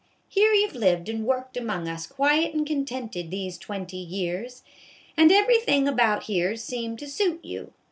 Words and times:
Here 0.27 0.51
you've 0.51 0.73
lived 0.73 1.09
and 1.09 1.27
worked 1.27 1.55
among 1.55 1.87
us 1.87 2.07
quiet 2.07 2.55
and 2.55 2.65
contented 2.65 3.29
these 3.29 3.59
twenty 3.59 3.97
years, 3.97 4.63
and 5.15 5.31
every 5.31 5.59
thin' 5.59 5.87
about 5.87 6.23
here 6.23 6.55
's 6.55 6.63
seemed 6.63 6.97
to 6.97 7.07
suit 7.07 7.45
you. 7.45 7.71